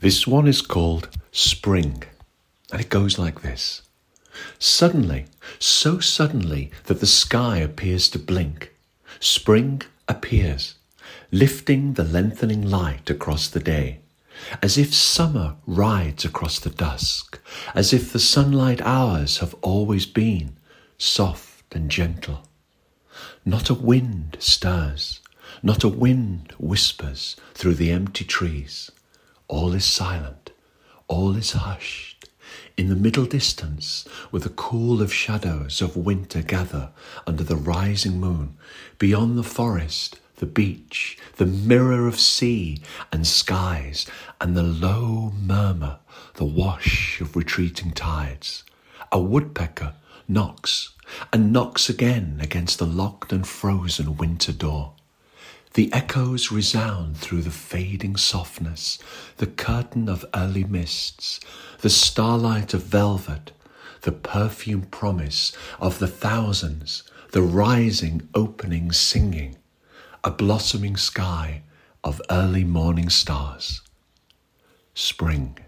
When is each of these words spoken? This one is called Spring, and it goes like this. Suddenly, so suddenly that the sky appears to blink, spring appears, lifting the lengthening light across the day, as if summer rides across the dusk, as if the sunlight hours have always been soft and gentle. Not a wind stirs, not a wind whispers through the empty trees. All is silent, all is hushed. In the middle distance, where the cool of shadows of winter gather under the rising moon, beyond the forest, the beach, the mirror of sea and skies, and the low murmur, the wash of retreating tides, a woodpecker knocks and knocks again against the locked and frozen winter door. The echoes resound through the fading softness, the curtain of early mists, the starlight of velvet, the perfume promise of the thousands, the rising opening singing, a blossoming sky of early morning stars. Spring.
This 0.00 0.28
one 0.28 0.46
is 0.46 0.62
called 0.62 1.08
Spring, 1.32 2.04
and 2.70 2.80
it 2.80 2.88
goes 2.88 3.18
like 3.18 3.42
this. 3.42 3.82
Suddenly, 4.60 5.26
so 5.58 5.98
suddenly 5.98 6.70
that 6.84 7.00
the 7.00 7.06
sky 7.06 7.56
appears 7.56 8.08
to 8.10 8.20
blink, 8.20 8.76
spring 9.18 9.82
appears, 10.06 10.76
lifting 11.32 11.94
the 11.94 12.04
lengthening 12.04 12.62
light 12.70 13.10
across 13.10 13.48
the 13.48 13.58
day, 13.58 13.98
as 14.62 14.78
if 14.78 14.94
summer 14.94 15.56
rides 15.66 16.24
across 16.24 16.60
the 16.60 16.70
dusk, 16.70 17.40
as 17.74 17.92
if 17.92 18.12
the 18.12 18.20
sunlight 18.20 18.80
hours 18.82 19.38
have 19.38 19.56
always 19.62 20.06
been 20.06 20.56
soft 20.96 21.74
and 21.74 21.90
gentle. 21.90 22.46
Not 23.44 23.68
a 23.68 23.74
wind 23.74 24.36
stirs, 24.38 25.18
not 25.60 25.82
a 25.82 25.88
wind 25.88 26.54
whispers 26.56 27.34
through 27.54 27.74
the 27.74 27.90
empty 27.90 28.24
trees. 28.24 28.92
All 29.48 29.72
is 29.72 29.84
silent, 29.84 30.50
all 31.08 31.34
is 31.34 31.52
hushed. 31.52 32.28
In 32.76 32.88
the 32.88 32.94
middle 32.94 33.24
distance, 33.24 34.06
where 34.30 34.40
the 34.40 34.50
cool 34.50 35.02
of 35.02 35.12
shadows 35.12 35.80
of 35.80 35.96
winter 35.96 36.42
gather 36.42 36.90
under 37.26 37.42
the 37.42 37.56
rising 37.56 38.20
moon, 38.20 38.56
beyond 38.98 39.36
the 39.36 39.42
forest, 39.42 40.20
the 40.36 40.46
beach, 40.46 41.18
the 41.36 41.46
mirror 41.46 42.06
of 42.06 42.20
sea 42.20 42.80
and 43.10 43.26
skies, 43.26 44.06
and 44.40 44.56
the 44.56 44.62
low 44.62 45.32
murmur, 45.40 45.98
the 46.34 46.44
wash 46.44 47.20
of 47.20 47.34
retreating 47.34 47.90
tides, 47.92 48.64
a 49.10 49.18
woodpecker 49.18 49.94
knocks 50.28 50.90
and 51.32 51.52
knocks 51.52 51.88
again 51.88 52.38
against 52.40 52.78
the 52.78 52.86
locked 52.86 53.32
and 53.32 53.46
frozen 53.46 54.16
winter 54.18 54.52
door. 54.52 54.92
The 55.78 55.92
echoes 55.92 56.50
resound 56.50 57.16
through 57.16 57.42
the 57.42 57.52
fading 57.52 58.16
softness, 58.16 58.98
the 59.36 59.46
curtain 59.46 60.08
of 60.08 60.26
early 60.34 60.64
mists, 60.64 61.38
the 61.82 61.88
starlight 61.88 62.74
of 62.74 62.82
velvet, 62.82 63.52
the 64.00 64.10
perfume 64.10 64.86
promise 64.90 65.56
of 65.78 66.00
the 66.00 66.08
thousands, 66.08 67.04
the 67.30 67.42
rising 67.42 68.28
opening 68.34 68.90
singing, 68.90 69.56
a 70.24 70.32
blossoming 70.32 70.96
sky 70.96 71.62
of 72.02 72.20
early 72.28 72.64
morning 72.64 73.08
stars. 73.08 73.80
Spring. 74.94 75.60